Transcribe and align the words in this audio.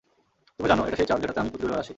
তুমি 0.55 0.67
জানো, 0.71 0.81
এটা 0.87 0.97
সেই 0.99 1.07
চার্চ, 1.09 1.21
যেটাতে 1.23 1.39
আমি 1.41 1.49
প্রতি 1.53 1.63
রবিবার 1.65 1.81
আসি। 1.83 1.89